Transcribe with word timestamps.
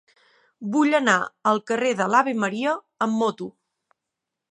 Vull 0.75 0.97
anar 0.99 1.17
al 1.51 1.61
carrer 1.71 1.91
de 1.99 2.07
l'Ave 2.13 2.33
Maria 2.45 2.73
amb 3.07 3.19
moto. 3.25 3.51